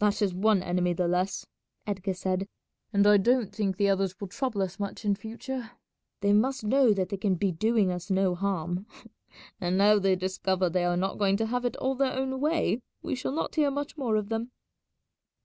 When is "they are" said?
10.68-10.96